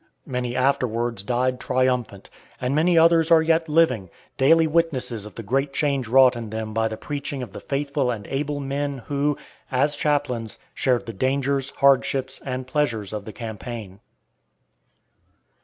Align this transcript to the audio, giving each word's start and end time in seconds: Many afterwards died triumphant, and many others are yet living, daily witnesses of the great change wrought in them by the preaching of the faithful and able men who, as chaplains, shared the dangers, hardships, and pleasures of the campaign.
Many 0.25 0.55
afterwards 0.55 1.21
died 1.21 1.59
triumphant, 1.59 2.31
and 2.59 2.73
many 2.73 2.97
others 2.97 3.29
are 3.29 3.43
yet 3.43 3.69
living, 3.69 4.09
daily 4.35 4.65
witnesses 4.65 5.27
of 5.27 5.35
the 5.35 5.43
great 5.43 5.73
change 5.73 6.07
wrought 6.07 6.35
in 6.35 6.49
them 6.49 6.73
by 6.73 6.87
the 6.87 6.97
preaching 6.97 7.43
of 7.43 7.53
the 7.53 7.59
faithful 7.59 8.09
and 8.09 8.25
able 8.25 8.59
men 8.59 9.03
who, 9.05 9.37
as 9.71 9.95
chaplains, 9.95 10.57
shared 10.73 11.05
the 11.05 11.13
dangers, 11.13 11.69
hardships, 11.69 12.41
and 12.43 12.65
pleasures 12.65 13.13
of 13.13 13.25
the 13.25 13.31
campaign. 13.31 13.99